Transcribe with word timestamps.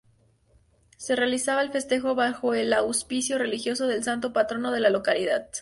Se 0.97 1.15
realizaba 1.15 1.61
el 1.61 1.69
festejo 1.71 2.15
bajo 2.15 2.55
el 2.55 2.73
auspicio 2.73 3.37
religioso 3.37 3.85
del 3.85 4.03
santo 4.03 4.33
patrono 4.33 4.71
de 4.71 4.79
la 4.79 4.89
localidad. 4.89 5.47